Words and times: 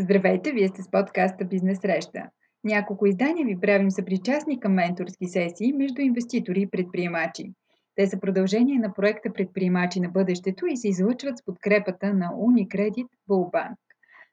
Здравейте, 0.00 0.52
вие 0.52 0.68
сте 0.68 0.82
с 0.82 0.90
подкаста 0.90 1.44
Бизнес 1.44 1.78
среща. 1.78 2.22
Няколко 2.64 3.06
издания 3.06 3.46
ви 3.46 3.60
правим 3.60 3.90
съпричастни 3.90 4.60
към 4.60 4.72
менторски 4.72 5.26
сесии 5.26 5.72
между 5.72 6.00
инвеститори 6.00 6.60
и 6.60 6.70
предприемачи. 6.70 7.52
Те 7.96 8.06
са 8.06 8.20
продължение 8.20 8.78
на 8.78 8.94
проекта 8.94 9.32
Предприемачи 9.32 10.00
на 10.00 10.08
бъдещето 10.08 10.66
и 10.66 10.76
се 10.76 10.88
излъчват 10.88 11.38
с 11.38 11.44
подкрепата 11.44 12.14
на 12.14 12.26
Unicredit 12.26 13.06
Bullbank. 13.30 13.74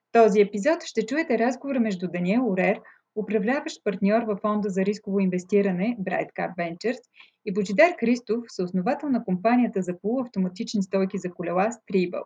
В 0.08 0.12
този 0.12 0.40
епизод 0.40 0.82
ще 0.84 1.06
чуете 1.06 1.38
разговор 1.38 1.78
между 1.78 2.08
Даниел 2.08 2.50
Орер, 2.50 2.80
управляващ 3.16 3.84
партньор 3.84 4.22
във 4.22 4.38
фонда 4.38 4.68
за 4.70 4.84
рисково 4.84 5.20
инвестиране 5.20 5.96
Bright 6.00 6.28
Cap 6.38 6.56
Ventures 6.58 7.00
и 7.46 7.52
Божидар 7.52 7.90
Христов, 8.00 8.44
съосновател 8.48 9.08
на 9.08 9.24
компанията 9.24 9.82
за 9.82 10.00
полуавтоматични 10.00 10.82
стойки 10.82 11.18
за 11.18 11.30
колела 11.30 11.70
Stribal. 11.70 12.22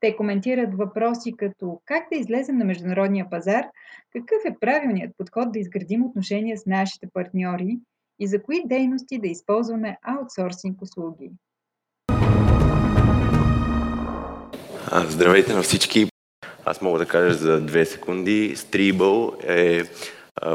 Те 0.00 0.16
коментират 0.16 0.74
въпроси 0.74 1.34
като 1.36 1.80
как 1.84 2.08
да 2.12 2.18
излезем 2.18 2.58
на 2.58 2.64
международния 2.64 3.30
пазар, 3.30 3.64
какъв 4.12 4.38
е 4.44 4.56
правилният 4.60 5.16
подход 5.18 5.52
да 5.52 5.58
изградим 5.58 6.04
отношения 6.04 6.58
с 6.58 6.66
нашите 6.66 7.06
партньори 7.12 7.78
и 8.18 8.26
за 8.26 8.42
кои 8.42 8.62
дейности 8.64 9.18
да 9.18 9.28
използваме 9.28 9.98
аутсорсинг 10.02 10.82
услуги. 10.82 11.30
Здравейте 15.08 15.54
на 15.54 15.62
всички! 15.62 16.06
Аз 16.64 16.82
мога 16.82 16.98
да 16.98 17.06
кажа 17.06 17.34
за 17.34 17.60
две 17.60 17.84
секунди. 17.84 18.56
Streeble 18.56 19.44
е, 19.48 19.84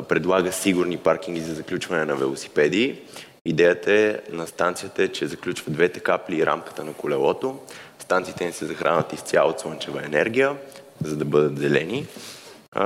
предлага 0.09 0.51
сигурни 0.51 0.97
паркинги 0.97 1.41
за 1.41 1.53
заключване 1.53 2.05
на 2.05 2.15
велосипеди. 2.15 3.01
Идеята 3.45 3.93
е 3.93 4.19
на 4.31 4.47
станцията 4.47 5.03
е, 5.03 5.07
че 5.07 5.27
заключва 5.27 5.71
двете 5.71 5.99
капли 5.99 6.37
и 6.37 6.45
рамката 6.45 6.83
на 6.83 6.93
колелото. 6.93 7.59
Станциите 7.99 8.45
ни 8.45 8.53
се 8.53 8.65
захранват 8.65 9.13
изцяло 9.13 9.49
от 9.49 9.59
слънчева 9.59 10.05
енергия, 10.05 10.57
за 11.03 11.17
да 11.17 11.25
бъдат 11.25 11.57
зелени 11.57 12.07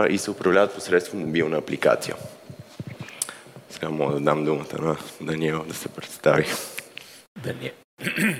и 0.09 0.17
се 0.17 0.31
управляват 0.31 0.73
посредством 0.73 1.20
мобилна 1.20 1.58
апликация. 1.58 2.16
Сега 3.70 3.89
мога 3.89 4.14
да 4.14 4.20
дам 4.20 4.45
думата 4.45 4.81
на 4.81 4.98
Даниел 5.22 5.66
да 5.67 5.73
се 5.73 5.89
представи. 5.89 6.45
Даниел. 7.44 7.73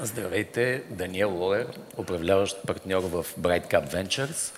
Здравейте, 0.00 0.82
Даниел 0.90 1.30
Лоер, 1.30 1.66
управляващ 1.96 2.66
партньор 2.66 3.02
в 3.02 3.26
Bright 3.40 3.70
Cap 3.70 3.92
Ventures. 3.94 4.54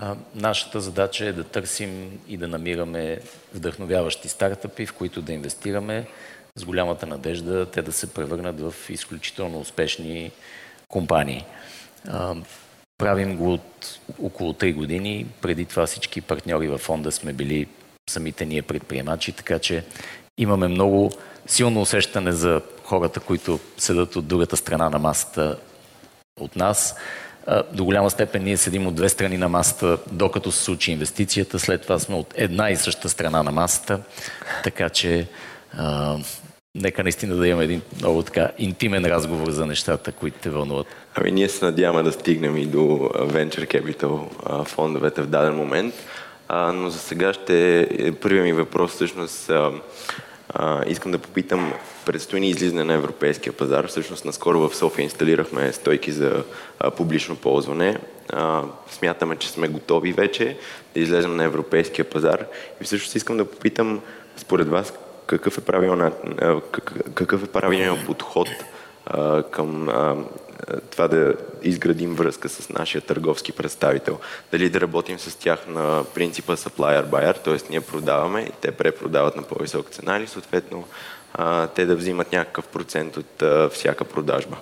А, 0.00 0.16
нашата 0.34 0.80
задача 0.80 1.24
е 1.24 1.32
да 1.32 1.44
търсим 1.44 2.20
и 2.28 2.36
да 2.36 2.48
намираме 2.48 3.18
вдъхновяващи 3.54 4.28
стартъпи, 4.28 4.86
в 4.86 4.92
които 4.92 5.22
да 5.22 5.32
инвестираме, 5.32 6.06
с 6.58 6.64
голямата 6.64 7.06
надежда 7.06 7.66
те 7.66 7.82
да 7.82 7.92
се 7.92 8.14
превърнат 8.14 8.60
в 8.60 8.74
изключително 8.88 9.60
успешни 9.60 10.30
компании. 10.88 11.44
Правим 12.98 13.36
го 13.36 13.52
от 13.52 13.98
около 14.22 14.52
3 14.52 14.74
години. 14.74 15.26
Преди 15.40 15.64
това 15.64 15.86
всички 15.86 16.20
партньори 16.20 16.68
във 16.68 16.80
фонда 16.80 17.12
сме 17.12 17.32
били 17.32 17.66
самите 18.10 18.44
ние 18.44 18.62
предприемачи, 18.62 19.32
така 19.32 19.58
че 19.58 19.84
имаме 20.38 20.68
много 20.68 21.10
силно 21.46 21.80
усещане 21.80 22.32
за 22.32 22.60
хората, 22.84 23.20
които 23.20 23.60
седат 23.78 24.16
от 24.16 24.26
другата 24.26 24.56
страна 24.56 24.90
на 24.90 24.98
масата 24.98 25.58
от 26.40 26.56
нас. 26.56 26.96
До 27.72 27.84
голяма 27.84 28.10
степен 28.10 28.44
ние 28.44 28.56
седим 28.56 28.86
от 28.86 28.94
две 28.94 29.08
страни 29.08 29.38
на 29.38 29.48
масата, 29.48 29.98
докато 30.12 30.52
се 30.52 30.64
случи 30.64 30.92
инвестицията. 30.92 31.58
След 31.58 31.82
това 31.82 31.98
сме 31.98 32.14
от 32.14 32.34
една 32.36 32.70
и 32.70 32.76
съща 32.76 33.08
страна 33.08 33.42
на 33.42 33.52
масата. 33.52 34.00
Така 34.64 34.88
че 34.88 35.28
а, 35.78 36.16
нека 36.74 37.02
наистина 37.02 37.36
да 37.36 37.48
имаме 37.48 37.64
един 37.64 37.82
много 37.98 38.22
така 38.22 38.50
интимен 38.58 39.04
разговор 39.04 39.50
за 39.50 39.66
нещата, 39.66 40.12
които 40.12 40.38
те 40.42 40.50
вълнуват. 40.50 40.86
Ами 41.14 41.32
ние 41.32 41.48
се 41.48 41.64
надяваме 41.64 42.02
да 42.02 42.12
стигнем 42.12 42.56
и 42.56 42.66
до 42.66 42.78
Venture 43.14 43.66
Capital 43.66 44.28
фондовете 44.64 45.22
в 45.22 45.26
даден 45.26 45.54
момент. 45.54 45.94
А, 46.48 46.72
но 46.72 46.90
за 46.90 46.98
сега 46.98 47.32
ще 47.32 47.80
е 47.80 48.12
първият 48.12 48.44
ми 48.44 48.52
въпрос 48.52 48.90
всъщност 48.90 49.50
а, 49.50 49.72
а, 50.48 50.84
искам 50.86 51.12
да 51.12 51.18
попитам, 51.18 51.72
предстои 52.06 52.40
ни 52.40 52.50
излизане 52.50 52.84
на 52.84 52.94
европейския 52.94 53.52
пазар. 53.52 53.86
Всъщност 53.86 54.24
наскоро 54.24 54.68
в 54.68 54.76
София 54.76 55.02
инсталирахме 55.02 55.72
стойки 55.72 56.12
за 56.12 56.44
а, 56.78 56.90
публично 56.90 57.36
ползване. 57.36 57.98
А, 58.28 58.62
смятаме, 58.90 59.36
че 59.36 59.48
сме 59.48 59.68
готови 59.68 60.12
вече 60.12 60.56
да 60.94 61.00
излезем 61.00 61.36
на 61.36 61.44
европейския 61.44 62.04
пазар. 62.04 62.46
И 62.80 62.84
всъщност 62.84 63.16
искам 63.16 63.36
да 63.36 63.44
попитам, 63.44 64.00
според 64.36 64.68
вас, 64.68 64.92
какъв 65.26 65.58
е 65.58 65.60
правилният, 65.60 66.14
какъв 67.14 67.44
е 67.44 67.46
правилният 67.46 68.06
подход 68.06 68.48
а, 69.06 69.42
към 69.42 69.88
а, 69.88 70.16
това 70.90 71.08
да 71.08 71.34
изградим 71.62 72.14
връзка 72.14 72.48
с 72.48 72.68
нашия 72.68 73.02
търговски 73.02 73.52
представител. 73.52 74.18
Дали 74.52 74.70
да 74.70 74.80
работим 74.80 75.18
с 75.18 75.36
тях 75.36 75.66
на 75.68 76.04
принципа 76.14 76.56
supplier-buyer, 76.56 77.44
т.е. 77.44 77.56
ние 77.70 77.80
продаваме 77.80 78.40
и 78.40 78.52
те 78.60 78.72
препродават 78.72 79.36
на 79.36 79.42
по-висока 79.42 79.90
цена 79.90 80.18
или 80.18 80.26
съответно 80.26 80.84
а, 81.34 81.66
те 81.66 81.86
да 81.86 81.96
взимат 81.96 82.32
някакъв 82.32 82.66
процент 82.66 83.16
от 83.16 83.42
а, 83.42 83.68
всяка 83.68 84.04
продажба. 84.04 84.56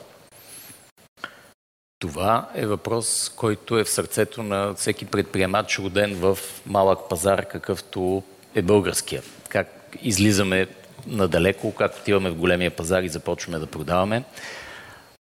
Това 1.99 2.49
е 2.54 2.66
въпрос, 2.66 3.32
който 3.37 3.78
е 3.78 3.84
в 3.84 3.91
сърцето 3.91 4.43
на 4.43 4.75
всеки 4.75 5.06
предприемач, 5.06 5.78
роден 5.78 6.15
в 6.15 6.38
малък 6.66 6.99
пазар, 7.09 7.47
какъвто 7.47 8.22
е 8.54 8.62
българския. 8.62 9.22
Как 9.49 9.79
излизаме 10.02 10.66
надалеко, 11.06 11.74
как 11.74 11.96
отиваме 11.96 12.30
в 12.30 12.36
големия 12.36 12.70
пазар 12.70 13.02
и 13.02 13.08
започваме 13.08 13.58
да 13.58 13.66
продаваме. 13.66 14.24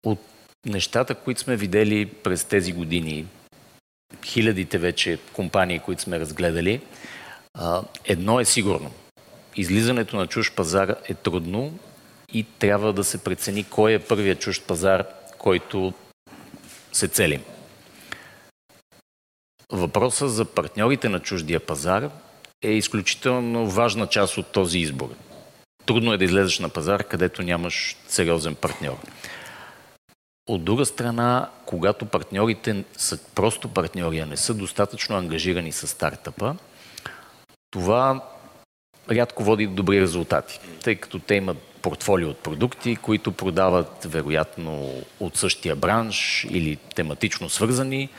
От 0.05 0.19
нещата, 0.65 1.15
които 1.15 1.41
сме 1.41 1.55
видели 1.55 2.05
през 2.05 2.43
тези 2.43 2.71
години, 2.71 3.25
хилядите 4.25 4.77
вече 4.77 5.19
компании, 5.33 5.79
които 5.79 6.01
сме 6.01 6.19
разгледали, 6.19 6.81
едно 8.05 8.39
е 8.39 8.45
сигурно. 8.45 8.91
Излизането 9.55 10.15
на 10.15 10.27
чуж 10.27 10.51
пазар 10.51 10.95
е 11.09 11.13
трудно 11.13 11.79
и 12.33 12.43
трябва 12.59 12.93
да 12.93 13.03
се 13.03 13.23
прецени 13.23 13.63
кой 13.63 13.93
е 13.93 13.99
първият 13.99 14.39
чужд 14.39 14.63
пазар, 14.67 15.05
който 15.37 15.93
се 16.93 17.07
целим. 17.07 17.43
Въпросът 19.71 20.31
за 20.31 20.45
партньорите 20.45 21.09
на 21.09 21.19
чуждия 21.19 21.59
пазар 21.59 22.09
е 22.61 22.71
изключително 22.71 23.67
важна 23.67 24.07
част 24.07 24.37
от 24.37 24.47
този 24.47 24.79
избор. 24.79 25.09
Трудно 25.85 26.13
е 26.13 26.17
да 26.17 26.25
излезеш 26.25 26.59
на 26.59 26.69
пазар, 26.69 27.03
където 27.03 27.43
нямаш 27.43 27.95
сериозен 28.07 28.55
партньор. 28.55 28.97
От 30.47 30.63
друга 30.63 30.85
страна, 30.85 31.49
когато 31.65 32.05
партньорите 32.05 32.83
са 32.97 33.19
просто 33.35 33.67
партньори, 33.67 34.19
а 34.19 34.25
не 34.25 34.37
са 34.37 34.53
достатъчно 34.53 35.15
ангажирани 35.15 35.71
с 35.71 35.87
стартъпа, 35.87 36.55
това 37.71 38.21
рядко 39.11 39.43
води 39.43 39.67
до 39.67 39.73
добри 39.73 40.01
резултати, 40.01 40.59
тъй 40.83 40.95
като 40.95 41.19
те 41.19 41.35
имат 41.35 41.57
портфолио 41.57 42.29
от 42.29 42.37
продукти, 42.37 42.95
които 42.95 43.31
продават 43.31 44.03
вероятно 44.03 45.03
от 45.19 45.37
същия 45.37 45.75
бранш 45.75 46.47
или 46.49 46.75
тематично 46.75 47.49
свързани, 47.49 48.09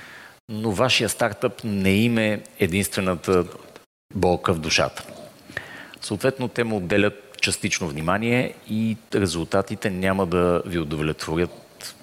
но 0.48 0.72
вашия 0.72 1.08
стартъп 1.08 1.64
не 1.64 1.91
име 1.91 2.42
единствената 2.58 3.44
болка 4.16 4.54
в 4.54 4.59
душата. 4.59 5.04
Съответно, 6.00 6.49
те 6.49 6.65
му 6.65 6.77
отделят 6.77 7.38
частично 7.41 7.88
внимание 7.88 8.54
и 8.71 8.97
резултатите 9.15 9.91
няма 9.91 10.27
да 10.27 10.62
ви 10.66 10.78
удовлетворят 10.78 11.94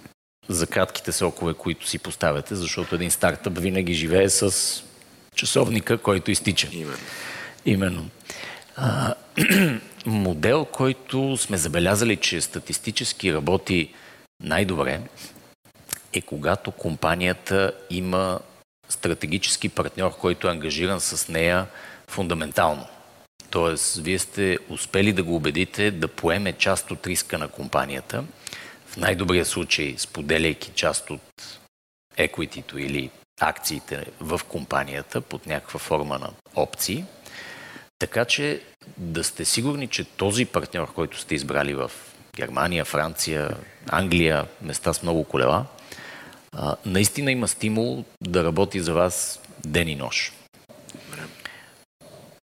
за 0.49 0.67
кратките 0.67 1.11
срокове, 1.11 1.53
които 1.53 1.87
си 1.87 1.99
поставяте, 1.99 2.55
защото 2.55 2.95
един 2.95 3.11
стартъп 3.11 3.57
винаги 3.57 3.93
живее 3.93 4.29
с 4.29 4.83
часовника, 5.35 5.97
който 5.97 6.31
изтича. 6.31 6.67
Именно. 6.71 6.97
Именно. 7.65 8.09
А, 8.75 9.13
модел, 10.05 10.65
който 10.65 11.37
сме 11.37 11.57
забелязали, 11.57 12.17
че 12.17 12.41
статистически 12.41 13.33
работи 13.33 13.93
най-добре, 14.43 15.01
е 16.13 16.21
когато 16.21 16.71
компанията 16.71 17.71
има 17.89 18.39
стратегически 18.89 19.69
партньор, 19.69 20.17
който 20.17 20.47
е 20.47 20.51
ангажиран 20.51 21.01
с 21.01 21.27
нея 21.27 21.65
фундаментално. 22.13 22.85
Тоест, 23.49 23.95
вие 23.95 24.19
сте 24.19 24.57
успели 24.69 25.13
да 25.13 25.23
го 25.23 25.35
убедите 25.35 25.91
да 25.91 26.07
поеме 26.07 26.53
част 26.53 26.91
от 26.91 27.07
риска 27.07 27.37
на 27.37 27.47
компанията– 27.47 28.23
в 28.93 28.97
най-добрия 28.97 29.45
случай 29.45 29.95
споделяйки 29.97 30.71
част 30.75 31.09
от 31.09 31.59
еквитито 32.17 32.79
или 32.79 33.09
акциите 33.41 34.05
в 34.19 34.41
компанията 34.49 35.21
под 35.21 35.45
някаква 35.45 35.79
форма 35.79 36.19
на 36.19 36.29
опции, 36.55 37.05
така 37.99 38.25
че 38.25 38.61
да 38.97 39.23
сте 39.23 39.45
сигурни, 39.45 39.87
че 39.87 40.03
този 40.03 40.45
партньор, 40.45 40.93
който 40.93 41.19
сте 41.19 41.35
избрали 41.35 41.73
в 41.73 41.91
Германия, 42.35 42.85
Франция, 42.85 43.49
Англия, 43.87 44.47
места 44.61 44.93
с 44.93 45.03
много 45.03 45.23
колела, 45.23 45.65
наистина 46.85 47.31
има 47.31 47.47
стимул 47.47 48.05
да 48.21 48.43
работи 48.43 48.79
за 48.79 48.93
вас 48.93 49.41
ден 49.65 49.87
и 49.87 49.95
нощ. 49.95 50.33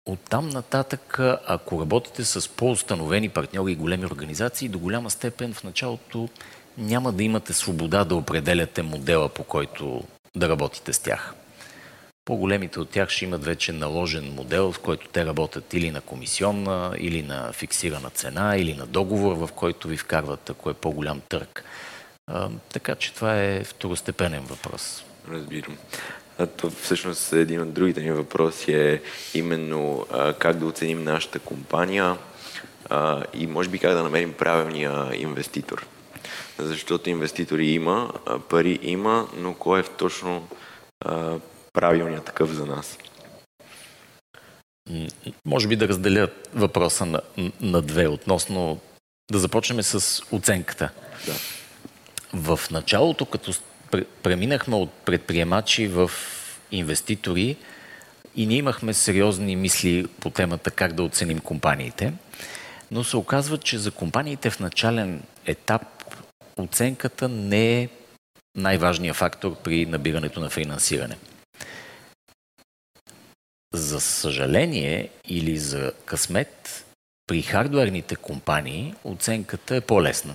Оттам 0.06 0.50
нататък, 0.50 1.20
ако 1.48 1.82
работите 1.82 2.26
с 2.26 2.50
по-установени 2.50 3.30
партньори 3.30 3.72
и 3.72 3.76
големи 3.76 4.06
организации, 4.06 4.70
до 4.70 4.80
голяма 4.80 5.10
степен 5.10 5.54
в 5.54 5.64
началото 5.64 6.30
няма 6.78 7.12
да 7.12 7.24
имате 7.24 7.54
свобода 7.54 8.06
да 8.06 8.16
определяте 8.16 8.82
модела, 8.82 9.30
по 9.30 9.44
който 9.44 10.04
да 10.36 10.50
работите 10.50 10.94
с 10.94 11.00
тях. 11.00 11.34
По-големите 12.26 12.80
от 12.80 12.90
тях 12.90 13.10
ще 13.10 13.26
имат 13.26 13.46
вече 13.46 13.72
наложен 13.72 14.34
модел, 14.34 14.72
в 14.72 14.80
който 14.80 15.08
те 15.08 15.26
работят 15.26 15.74
или 15.74 15.92
на 15.92 16.02
комисионна, 16.02 16.96
или 16.98 17.22
на 17.22 17.54
фиксирана 17.54 18.10
цена, 18.10 18.58
или 18.58 18.74
на 18.74 18.86
договор, 18.86 19.36
в 19.36 19.50
който 19.56 19.88
ви 19.88 19.98
вкарват, 19.98 20.50
ако 20.50 20.70
е 20.70 20.74
по-голям 20.74 21.22
търг. 21.30 21.64
А, 22.28 22.50
така 22.74 22.96
че 22.96 23.14
това 23.14 23.42
е 23.42 23.64
второстепенен 23.64 24.42
въпрос. 24.42 25.04
Разбирам. 25.32 25.78
А 26.38 26.48
то 26.48 26.70
всъщност 26.70 27.34
един 27.34 27.62
от 27.62 27.74
другите 27.74 28.02
ни 28.02 28.12
въпроси 28.12 28.74
е 28.74 29.02
именно 29.34 30.06
а, 30.12 30.34
как 30.34 30.58
да 30.58 30.66
оценим 30.66 31.04
нашата 31.04 31.40
компания 31.40 32.18
а, 32.90 33.24
и 33.34 33.48
може 33.48 33.70
би 33.70 33.80
как 33.80 33.94
да 33.94 34.04
намерим 34.04 34.34
правилния 34.34 35.22
инвеститор. 35.22 35.86
Защото 36.60 37.10
инвеститори 37.10 37.68
има, 37.68 38.14
пари 38.50 38.80
има, 38.82 39.28
но 39.38 39.54
кой 39.54 39.80
е 39.80 39.84
точно 39.84 40.48
а, 41.06 41.36
правилният 41.74 42.26
такъв 42.26 42.52
за 42.52 42.66
нас? 42.66 42.98
Може 45.46 45.68
би 45.68 45.76
да 45.76 45.88
разделя 45.88 46.30
въпроса 46.54 47.06
на, 47.06 47.22
на 47.62 47.82
две 47.82 48.08
относно 48.08 48.80
да 49.32 49.40
започнем 49.40 49.84
с 49.84 50.22
оценката. 50.32 50.90
Да. 51.26 51.34
В 52.34 52.60
началото, 52.72 53.26
като 53.26 53.54
преминахме 54.24 54.76
от 54.76 54.94
предприемачи 54.94 55.88
в 55.88 56.12
инвеститори 56.72 57.58
и 58.36 58.46
ние 58.46 58.58
имахме 58.58 58.94
сериозни 58.94 59.56
мисли 59.56 60.08
по 60.20 60.30
темата 60.30 60.72
как 60.72 60.94
да 60.94 61.04
оценим 61.04 61.40
компаниите, 61.40 62.14
но 62.92 63.04
се 63.04 63.18
оказва, 63.18 63.58
че 63.58 63.78
за 63.78 63.92
компаниите 63.92 64.50
в 64.50 64.60
начален 64.60 65.24
етап 65.46 65.82
оценката 66.58 67.30
не 67.30 67.82
е 67.82 67.90
най-важният 68.56 69.18
фактор 69.18 69.56
при 69.56 69.86
набирането 69.86 70.40
на 70.40 70.50
финансиране. 70.50 71.18
За 73.74 74.02
съжаление 74.02 75.10
или 75.28 75.58
за 75.58 75.92
късмет, 76.06 76.86
при 77.28 77.42
хардуерните 77.42 78.16
компании 78.16 78.94
оценката 79.04 79.76
е 79.76 79.82
по-лесна. 79.82 80.34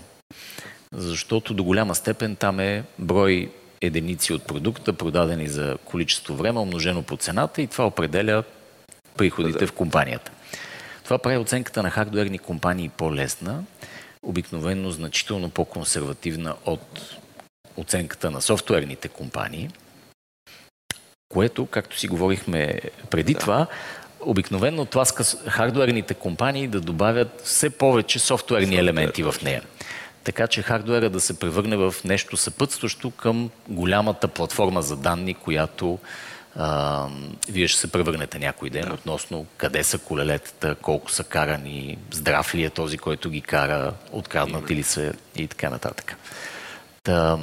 Защото 0.94 1.54
до 1.54 1.64
голяма 1.64 1.94
степен 1.94 2.36
там 2.36 2.60
е 2.60 2.84
брой 2.98 3.50
единици 3.80 4.32
от 4.32 4.46
продукта, 4.46 4.92
продадени 4.92 5.48
за 5.48 5.78
количество 5.84 6.34
време, 6.34 6.60
умножено 6.60 7.02
по 7.02 7.16
цената 7.16 7.62
и 7.62 7.66
това 7.66 7.86
определя 7.86 8.44
приходите 9.16 9.66
в 9.66 9.72
компанията. 9.72 10.32
Това 11.04 11.18
прави 11.18 11.36
оценката 11.36 11.82
на 11.82 11.90
хардуерни 11.90 12.38
компании 12.38 12.88
по-лесна, 12.88 13.62
обикновено 14.22 14.90
значително 14.90 15.50
по-консервативна 15.50 16.54
от 16.66 17.16
оценката 17.76 18.30
на 18.30 18.40
софтуерните 18.40 19.08
компании, 19.08 19.70
което, 21.28 21.66
както 21.66 21.98
си 21.98 22.08
говорихме 22.08 22.80
преди 23.10 23.34
да. 23.34 23.40
това, 23.40 23.66
обикновено 24.20 24.84
тласка 24.84 25.24
хардуерните 25.48 26.14
компании 26.14 26.68
да 26.68 26.80
добавят 26.80 27.42
все 27.44 27.70
повече 27.70 28.18
софтуерни 28.18 28.76
елементи 28.76 29.22
в 29.22 29.34
нея. 29.42 29.62
Така 30.24 30.46
че 30.46 30.62
хардуера 30.62 31.10
да 31.10 31.20
се 31.20 31.38
превърне 31.38 31.76
в 31.76 31.94
нещо 32.04 32.36
съпътстващо 32.36 33.10
към 33.10 33.50
голямата 33.68 34.28
платформа 34.28 34.82
за 34.82 34.96
данни, 34.96 35.34
която 35.34 35.98
а, 36.56 37.08
вие 37.48 37.68
ще 37.68 37.80
се 37.80 37.92
превърнете 37.92 38.38
някой 38.38 38.70
ден 38.70 38.92
относно 38.92 39.46
къде 39.56 39.84
са 39.84 39.98
колелетата, 39.98 40.74
колко 40.74 41.10
са 41.10 41.24
карани, 41.24 41.98
здрав 42.10 42.54
ли 42.54 42.64
е 42.64 42.70
този, 42.70 42.98
който 42.98 43.30
ги 43.30 43.40
кара, 43.40 43.94
откраднати 44.12 44.76
ли 44.76 44.82
са 44.82 45.12
и 45.36 45.48
така 45.48 45.70
нататък. 45.70 46.16
Та, 47.02 47.38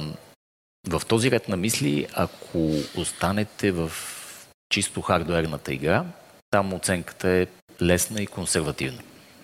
в 0.88 1.02
този 1.08 1.30
ред 1.30 1.48
на 1.48 1.56
мисли, 1.56 2.06
ако 2.14 2.74
останете 2.96 3.70
в 3.70 3.92
чисто 4.68 5.00
хардуерната 5.00 5.74
игра, 5.74 6.04
там 6.50 6.74
оценката 6.74 7.28
е 7.28 7.46
лесна 7.82 8.22
и 8.22 8.26
консервативна. 8.26 9.02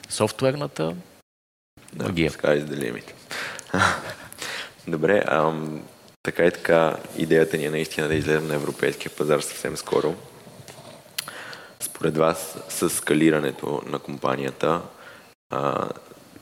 Софтуерната 0.09 0.95
да, 1.93 2.05
магия. 2.05 2.31
Sky 2.31 2.61
is 2.61 2.65
the 2.65 2.93
limit. 2.93 3.14
Добре, 4.89 5.25
ам, 5.27 5.83
така 6.23 6.45
и 6.45 6.51
така, 6.51 6.97
идеята 7.17 7.57
ни 7.57 7.65
е 7.65 7.71
наистина 7.71 8.09
да 8.09 8.15
излезем 8.15 8.49
на 8.49 8.55
европейския 8.55 9.13
пазар 9.13 9.41
съвсем 9.41 9.77
скоро. 9.77 10.15
Според 11.81 12.17
вас, 12.17 12.59
с 12.69 12.91
скалирането 12.91 13.83
на 13.87 13.99
компанията, 13.99 14.81
а, 15.51 15.89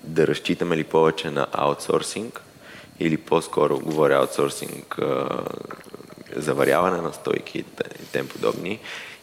да 0.04 0.26
разчитаме 0.26 0.76
ли 0.76 0.84
повече 0.84 1.30
на 1.30 1.46
аутсорсинг 1.52 2.40
или 3.00 3.16
по-скоро 3.16 3.80
говоря 3.80 4.16
аутсорсинг 4.16 4.98
а, 4.98 5.44
заваряване 6.36 7.00
на 7.00 7.12
стойки 7.12 7.58
и 7.58 7.64
тем 8.12 8.28
подобни, 8.28 8.80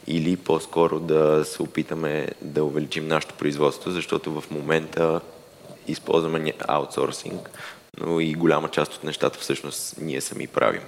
или 0.07 0.37
по-скоро 0.37 0.99
да 0.99 1.45
се 1.45 1.63
опитаме 1.63 2.27
да 2.41 2.63
увеличим 2.63 3.07
нашето 3.07 3.33
производство, 3.33 3.91
защото 3.91 4.41
в 4.41 4.51
момента 4.51 5.21
използваме 5.87 6.53
аутсорсинг, 6.67 7.49
но 7.97 8.19
и 8.19 8.33
голяма 8.33 8.71
част 8.71 8.93
от 8.93 9.03
нещата 9.03 9.39
всъщност 9.39 9.95
ние 10.01 10.21
сами 10.21 10.47
правим. 10.47 10.83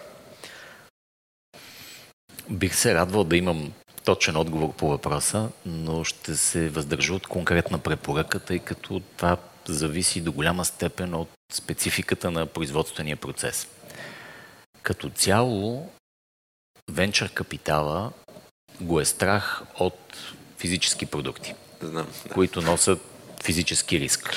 Бих 2.49 2.75
се 2.75 2.95
радвал 2.95 3.23
да 3.23 3.37
имам 3.37 3.73
точен 4.05 4.37
отговор 4.37 4.73
по 4.73 4.89
въпроса, 4.89 5.49
но 5.65 6.03
ще 6.03 6.35
се 6.35 6.69
въздържа 6.69 7.13
от 7.13 7.27
конкретна 7.27 7.79
препоръка, 7.79 8.39
тъй 8.39 8.59
като 8.59 8.99
това 9.17 9.37
зависи 9.67 10.21
до 10.21 10.31
голяма 10.31 10.65
степен 10.65 11.13
от 11.13 11.29
спецификата 11.53 12.31
на 12.31 12.45
производствения 12.45 13.17
процес. 13.17 13.67
Като 14.81 15.09
цяло, 15.09 15.89
венчър 16.91 17.29
капитала 17.33 18.11
го 18.81 18.99
е 18.99 19.05
страх 19.05 19.63
от 19.79 20.17
физически 20.57 21.05
продукти, 21.05 21.55
Знам, 21.81 22.07
да. 22.27 22.33
които 22.33 22.61
носят 22.61 22.99
физически 23.43 23.99
риск 23.99 24.33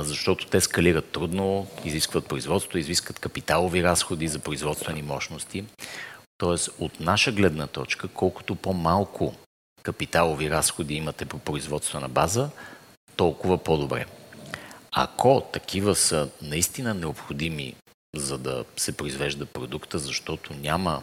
защото 0.00 0.46
те 0.46 0.60
скалират 0.60 1.10
трудно, 1.10 1.66
изискват 1.84 2.26
производство, 2.26 2.78
изискват 2.78 3.18
капиталови 3.18 3.82
разходи 3.82 4.28
за 4.28 4.38
производствени 4.38 5.02
мощности. 5.02 5.64
Тоест, 6.38 6.70
от 6.78 7.00
наша 7.00 7.32
гледна 7.32 7.66
точка, 7.66 8.08
колкото 8.08 8.54
по-малко 8.54 9.34
капиталови 9.82 10.50
разходи 10.50 10.94
имате 10.94 11.24
по 11.24 11.38
производствена 11.38 12.08
база, 12.08 12.50
толкова 13.16 13.58
по-добре. 13.58 14.06
Ако 14.92 15.40
такива 15.52 15.94
са 15.94 16.28
наистина 16.42 16.94
необходими, 16.94 17.74
за 18.16 18.38
да 18.38 18.64
се 18.76 18.96
произвежда 18.96 19.46
продукта, 19.46 19.98
защото 19.98 20.54
няма 20.54 21.02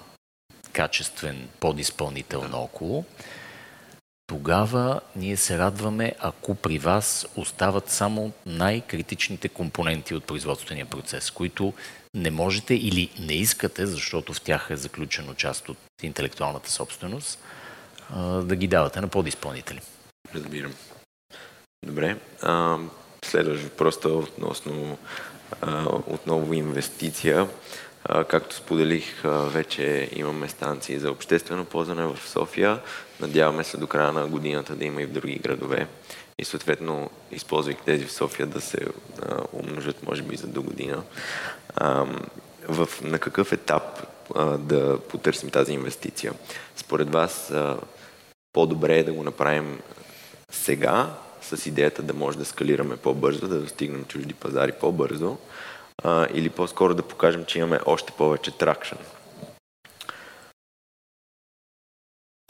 качествен 0.74 1.48
подизпълнител 1.60 2.44
наоколо, 2.48 3.06
тогава 4.28 5.02
ние 5.16 5.38
се 5.38 5.58
радваме, 5.58 6.14
ако 6.20 6.56
при 6.56 6.80
вас 6.80 7.28
остават 7.36 7.90
само 7.90 8.32
най-критичните 8.46 9.50
компоненти 9.50 10.16
от 10.16 10.24
производствения 10.24 10.86
процес, 10.86 11.32
които 11.32 11.74
не 12.14 12.32
можете 12.32 12.74
или 12.74 13.10
не 13.20 13.34
искате, 13.34 13.86
защото 13.86 14.34
в 14.34 14.42
тях 14.42 14.68
е 14.70 14.76
заключено 14.76 15.34
част 15.34 15.70
от 15.70 15.78
интелектуалната 16.04 16.72
собственост, 16.72 17.40
да 18.42 18.56
ги 18.56 18.68
давате 18.68 19.02
на 19.02 19.08
подизпълнители. 19.08 19.82
Разбирам. 20.36 20.74
Добре. 21.86 22.18
следващ 23.26 23.64
въпрос 23.64 23.96
е 24.06 24.08
относно 24.08 24.98
отново 26.08 26.54
инвестиция. 26.54 27.48
Както 28.28 28.56
споделих, 28.56 29.22
вече 29.26 30.10
имаме 30.16 30.50
станции 30.50 31.00
за 31.00 31.12
обществено 31.12 31.66
ползване 31.66 32.06
в 32.06 32.18
София. 32.28 32.80
Надяваме 33.20 33.64
се 33.64 33.78
до 33.78 33.88
края 33.88 34.12
на 34.12 34.28
годината 34.28 34.76
да 34.76 34.86
има 34.86 35.02
и 35.02 35.06
в 35.06 35.12
други 35.12 35.36
градове. 35.36 35.88
И 36.40 36.46
съответно, 36.46 37.10
използвайки 37.32 37.82
тези 37.86 38.06
в 38.06 38.12
София, 38.12 38.48
да 38.48 38.62
се 38.62 38.78
умножат, 39.54 40.04
може 40.04 40.22
би, 40.22 40.36
за 40.36 40.48
до 40.48 40.62
година. 40.62 41.04
В, 42.70 42.90
на 43.02 43.20
какъв 43.20 43.52
етап 43.52 44.02
да 44.58 45.00
потърсим 45.00 45.50
тази 45.50 45.74
инвестиция? 45.74 46.34
Според 46.76 47.12
вас, 47.12 47.54
по-добре 48.54 49.00
е 49.00 49.04
да 49.04 49.14
го 49.14 49.24
направим 49.24 49.80
сега, 50.52 51.10
с 51.42 51.66
идеята 51.66 52.02
да 52.02 52.14
може 52.14 52.38
да 52.38 52.46
скалираме 52.46 52.98
по-бързо, 52.98 53.48
да 53.48 53.60
достигнем 53.60 54.06
чужди 54.06 54.34
пазари 54.34 54.72
по-бързо, 54.72 55.38
а, 56.04 56.28
или 56.34 56.50
по-скоро 56.50 56.96
да 56.96 57.08
покажем, 57.08 57.46
че 57.46 57.60
имаме 57.60 57.80
още 57.86 58.14
повече 58.14 58.52
тракшн. 58.52 58.96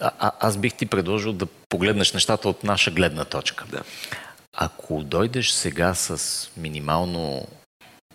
А, 0.02 0.12
а, 0.20 0.32
аз 0.40 0.58
бих 0.58 0.74
ти 0.74 0.86
предложил 0.86 1.34
да 1.34 1.48
погледнеш 1.70 2.14
нещата 2.14 2.50
от 2.50 2.64
наша 2.64 2.92
гледна 2.92 3.26
точка. 3.26 3.66
Да. 3.66 3.84
Ако 4.54 5.04
дойдеш 5.04 5.50
сега 5.50 5.94
с 5.94 6.50
минимално 6.58 7.48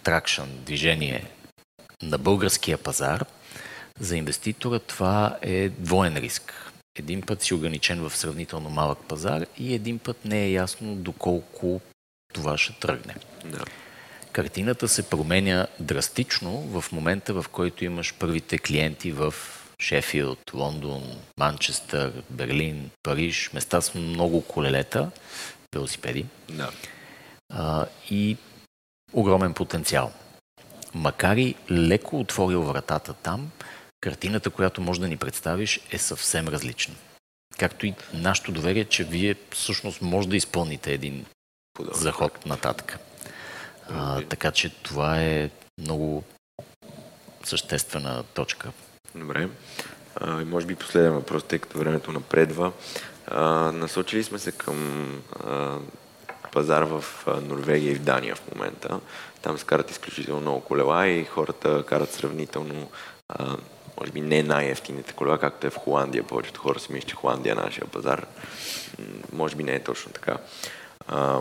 тракшн, 0.02 0.42
движение 0.64 1.30
на 2.02 2.18
българския 2.18 2.78
пазар, 2.78 3.24
за 4.00 4.16
инвеститора 4.16 4.78
това 4.78 5.38
е 5.42 5.68
двоен 5.68 6.16
риск. 6.16 6.72
Един 6.98 7.22
път 7.22 7.42
си 7.42 7.54
ограничен 7.54 8.08
в 8.08 8.16
сравнително 8.16 8.70
малък 8.70 8.98
пазар 9.08 9.46
и 9.58 9.74
един 9.74 9.98
път 9.98 10.24
не 10.24 10.44
е 10.44 10.52
ясно 10.52 10.94
доколко 10.94 11.80
това 12.32 12.58
ще 12.58 12.72
тръгне. 12.72 13.14
Да 13.44 13.64
картината 14.32 14.88
се 14.88 15.10
променя 15.10 15.66
драстично 15.80 16.80
в 16.80 16.92
момента, 16.92 17.34
в 17.34 17.46
който 17.52 17.84
имаш 17.84 18.14
първите 18.14 18.58
клиенти 18.58 19.12
в 19.12 19.34
Шефилд, 19.80 20.54
Лондон, 20.54 21.02
Манчестър, 21.38 22.12
Берлин, 22.30 22.90
Париж, 23.02 23.50
места 23.54 23.80
с 23.80 23.94
много 23.94 24.42
колелета, 24.42 25.10
велосипеди. 25.74 26.26
Да. 26.48 26.70
А, 27.52 27.86
и 28.10 28.36
огромен 29.12 29.54
потенциал. 29.54 30.12
Макар 30.94 31.36
и 31.36 31.54
леко 31.70 32.20
отворил 32.20 32.62
вратата 32.62 33.14
там, 33.14 33.50
картината, 34.00 34.50
която 34.50 34.80
може 34.80 35.00
да 35.00 35.08
ни 35.08 35.16
представиш, 35.16 35.80
е 35.90 35.98
съвсем 35.98 36.48
различна. 36.48 36.94
Както 37.58 37.86
и 37.86 37.94
нашето 38.14 38.52
доверие, 38.52 38.84
че 38.84 39.04
вие 39.04 39.34
всъщност 39.50 40.02
може 40.02 40.28
да 40.28 40.36
изпълните 40.36 40.92
един 40.92 41.26
Подобно. 41.74 42.00
заход 42.00 42.46
нататък. 42.46 42.98
А, 43.94 44.22
така 44.22 44.50
че 44.50 44.68
това 44.82 45.22
е 45.22 45.50
много 45.78 46.24
съществена 47.44 48.24
точка. 48.34 48.72
Добре. 49.14 49.48
А, 50.16 50.44
може 50.44 50.66
би 50.66 50.74
последен 50.74 51.12
въпрос, 51.12 51.42
тъй 51.42 51.58
като 51.58 51.78
времето 51.78 52.12
напредва. 52.12 52.72
А, 53.26 53.42
насочили 53.72 54.24
сме 54.24 54.38
се 54.38 54.52
към 54.52 55.08
а, 55.44 55.78
пазар 56.52 56.82
в 56.82 57.04
Норвегия 57.42 57.92
и 57.92 57.94
в 57.94 58.02
Дания 58.02 58.36
в 58.36 58.54
момента. 58.54 59.00
Там 59.42 59.58
се 59.58 59.66
карат 59.66 59.90
изключително 59.90 60.40
много 60.40 60.60
колела 60.60 61.08
и 61.08 61.24
хората 61.24 61.84
карат 61.86 62.12
сравнително 62.12 62.90
а, 63.28 63.56
може 64.00 64.12
би 64.12 64.20
не 64.20 64.42
най-ефтините 64.42 65.12
колела, 65.12 65.38
както 65.38 65.66
е 65.66 65.70
в 65.70 65.76
Холандия. 65.76 66.22
Повечето 66.22 66.60
хора 66.60 66.78
си 66.78 66.92
мислят, 66.92 67.08
че 67.08 67.14
Холандия 67.14 67.52
е 67.52 67.62
нашия 67.62 67.86
пазар. 67.86 68.26
Може 69.32 69.56
би 69.56 69.64
не 69.64 69.74
е 69.74 69.82
точно 69.82 70.12
така. 70.12 70.36
А, 71.08 71.40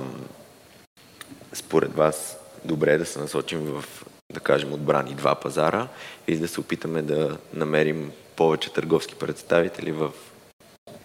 според 1.53 1.96
вас, 1.96 2.38
добре 2.66 2.94
е 2.94 2.98
да 2.98 3.06
се 3.06 3.20
насочим 3.20 3.60
в, 3.60 3.86
да 4.34 4.39
кажем, 4.39 4.74
отбрани 4.74 5.16
два 5.16 5.36
пазара 5.36 5.88
и 6.28 6.38
да 6.38 6.48
се 6.48 6.60
опитаме 6.60 7.01
да 7.01 7.38
намерим 7.54 8.12
повече 8.36 8.74
търговски 8.74 9.16
представители 9.16 9.92
в 9.92 10.12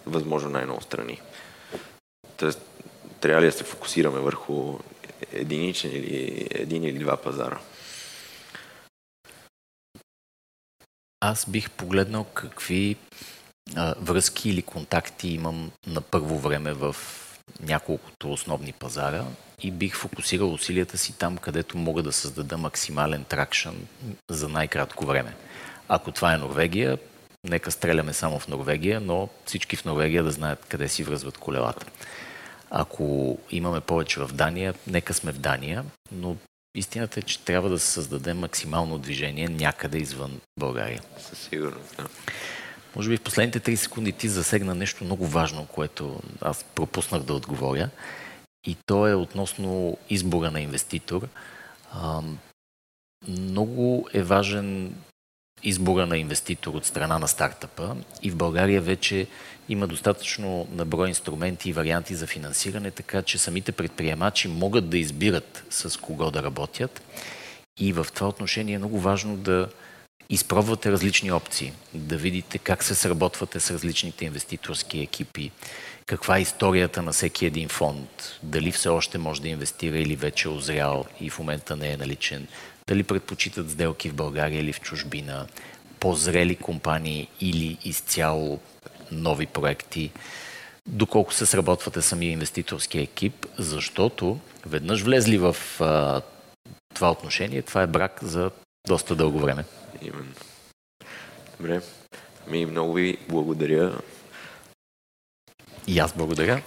възможно 0.05 0.49
най-много 0.49 0.81
страни. 0.81 1.21
Тоест, 2.37 2.61
трябва 3.21 3.41
ли 3.41 3.45
да 3.45 3.51
се 3.51 3.63
фокусираме 3.63 4.19
върху 4.19 4.79
единичен 5.31 5.91
или 5.91 6.47
един 6.51 6.83
или 6.83 6.99
два 6.99 7.17
пазара? 7.17 7.59
Аз 11.19 11.49
бих 11.49 11.71
погледнал 11.71 12.23
какви 12.23 12.95
а, 13.75 13.95
връзки 14.01 14.49
или 14.49 14.61
контакти 14.61 15.27
имам 15.27 15.71
на 15.87 16.01
първо 16.01 16.37
време 16.37 16.73
в 16.73 16.95
няколкото 17.59 18.31
основни 18.31 18.73
пазара 18.73 19.25
и 19.61 19.71
бих 19.71 19.95
фокусирал 19.95 20.53
усилията 20.53 20.97
си 20.97 21.13
там, 21.17 21.37
където 21.37 21.77
мога 21.77 22.03
да 22.03 22.11
създада 22.11 22.57
максимален 22.57 23.23
тракшън 23.23 23.87
за 24.29 24.49
най-кратко 24.49 25.05
време. 25.05 25.35
Ако 25.87 26.11
това 26.11 26.33
е 26.33 26.37
Норвегия, 26.37 26.97
нека 27.43 27.71
стреляме 27.71 28.13
само 28.13 28.39
в 28.39 28.47
Норвегия, 28.47 29.01
но 29.01 29.29
всички 29.45 29.75
в 29.75 29.85
Норвегия 29.85 30.23
да 30.23 30.31
знаят 30.31 30.65
къде 30.69 30.87
си 30.87 31.03
връзват 31.03 31.37
колелата. 31.37 31.85
Ако 32.69 33.37
имаме 33.51 33.81
повече 33.81 34.19
в 34.19 34.33
Дания, 34.33 34.73
нека 34.87 35.13
сме 35.13 35.31
в 35.31 35.39
Дания, 35.39 35.85
но 36.11 36.35
истината 36.75 37.19
е, 37.19 37.23
че 37.23 37.39
трябва 37.39 37.69
да 37.69 37.79
се 37.79 37.91
създаде 37.91 38.33
максимално 38.33 38.97
движение 38.97 39.49
някъде 39.49 39.97
извън 39.97 40.39
България. 40.59 41.01
Със 41.19 41.39
сигурност, 41.39 41.97
да. 41.97 42.07
Може 42.95 43.09
би 43.09 43.17
в 43.17 43.21
последните 43.21 43.59
3 43.59 43.75
секунди 43.75 44.11
ти 44.11 44.29
засегна 44.29 44.75
нещо 44.75 45.03
много 45.03 45.27
важно, 45.27 45.65
което 45.65 46.21
аз 46.41 46.63
пропуснах 46.63 47.23
да 47.23 47.33
отговоря. 47.33 47.89
И 48.67 48.75
то 48.85 49.07
е 49.07 49.13
относно 49.13 49.97
избора 50.09 50.51
на 50.51 50.61
инвеститор. 50.61 51.27
много 53.27 54.07
е 54.13 54.23
важен 54.23 54.95
избора 55.63 56.05
на 56.05 56.17
инвеститор 56.17 56.73
от 56.73 56.85
страна 56.85 57.19
на 57.19 57.27
стартъпа 57.27 57.95
и 58.21 58.31
в 58.31 58.35
България 58.35 58.81
вече 58.81 59.27
има 59.69 59.87
достатъчно 59.87 60.67
наброй 60.71 61.09
инструменти 61.09 61.69
и 61.69 61.73
варианти 61.73 62.15
за 62.15 62.27
финансиране, 62.27 62.91
така 62.91 63.21
че 63.21 63.37
самите 63.37 63.71
предприемачи 63.71 64.47
могат 64.47 64.89
да 64.89 64.97
избират 64.97 65.63
с 65.69 66.01
кого 66.01 66.31
да 66.31 66.43
работят. 66.43 67.01
И 67.79 67.93
в 67.93 68.07
това 68.13 68.27
отношение 68.27 68.75
е 68.75 68.77
много 68.77 68.99
важно 68.99 69.37
да 69.37 69.69
изпробвате 70.29 70.91
различни 70.91 71.31
опции, 71.31 71.73
да 71.93 72.17
видите 72.17 72.57
как 72.57 72.83
се 72.83 72.95
сработвате 72.95 73.59
с 73.59 73.71
различните 73.71 74.25
инвеститорски 74.25 74.99
екипи, 74.99 75.51
каква 76.05 76.37
е 76.37 76.41
историята 76.41 77.01
на 77.01 77.11
всеки 77.11 77.45
един 77.45 77.69
фонд, 77.69 78.39
дали 78.43 78.71
все 78.71 78.89
още 78.89 79.17
може 79.17 79.41
да 79.41 79.47
инвестира 79.49 79.97
или 79.97 80.15
вече 80.15 80.47
е 80.47 80.51
озрял 80.51 81.05
и 81.19 81.29
в 81.29 81.39
момента 81.39 81.75
не 81.75 81.91
е 81.91 81.97
наличен, 81.97 82.47
дали 82.87 83.03
предпочитат 83.03 83.69
сделки 83.69 84.09
в 84.09 84.15
България 84.15 84.59
или 84.59 84.73
в 84.73 84.81
чужбина, 84.81 85.47
по-зрели 85.99 86.55
компании 86.55 87.27
или 87.41 87.77
изцяло 87.83 88.59
нови 89.11 89.45
проекти, 89.45 90.11
доколко 90.87 91.33
се 91.33 91.45
сработвате 91.45 92.01
самия 92.01 92.31
инвеститорски 92.31 92.99
екип, 92.99 93.45
защото 93.57 94.39
веднъж 94.65 95.01
влезли 95.01 95.37
в 95.37 95.55
а, 95.79 96.21
това 96.93 97.11
отношение, 97.11 97.61
това 97.61 97.81
е 97.81 97.87
брак 97.87 98.19
за 98.23 98.51
доста 98.87 99.15
дълго 99.15 99.39
време. 99.39 99.63
Именно. 100.01 100.33
Добре. 101.57 101.81
Ми 102.51 102.65
много 102.65 102.93
ви 102.93 103.17
благодаря. 103.29 104.01
И 105.87 105.99
аз 105.99 106.17
благодаря. 106.17 106.61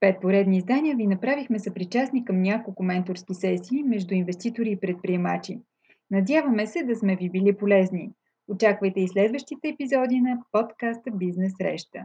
Пет 0.00 0.20
поредни 0.20 0.56
издания 0.56 0.96
ви 0.96 1.06
направихме 1.06 1.58
съпричастни 1.58 2.24
към 2.24 2.42
няколко 2.42 2.82
менторски 2.82 3.34
сесии 3.34 3.82
между 3.82 4.14
инвеститори 4.14 4.70
и 4.70 4.80
предприемачи. 4.80 5.60
Надяваме 6.10 6.66
се 6.66 6.82
да 6.82 6.96
сме 6.96 7.16
ви 7.16 7.30
били 7.30 7.56
полезни. 7.56 8.10
Очаквайте 8.48 9.00
и 9.00 9.08
следващите 9.08 9.68
епизоди 9.68 10.20
на 10.20 10.38
подкаста 10.52 11.10
Бизнес 11.10 11.52
Среща. 11.58 12.02